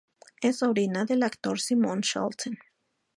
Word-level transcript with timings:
Es 0.41 0.57
sobrina 0.57 1.05
del 1.05 1.21
actor 1.21 1.59
Simon 1.59 2.01
Shelton. 2.01 2.57